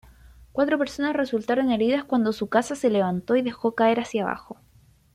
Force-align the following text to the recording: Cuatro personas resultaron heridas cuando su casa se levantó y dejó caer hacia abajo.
Cuatro 0.51 0.79
personas 0.79 1.13
resultaron 1.15 1.69
heridas 1.69 2.03
cuando 2.03 2.33
su 2.33 2.49
casa 2.49 2.73
se 2.75 2.89
levantó 2.89 3.35
y 3.35 3.43
dejó 3.43 3.75
caer 3.75 3.99
hacia 3.99 4.23
abajo. 4.23 4.57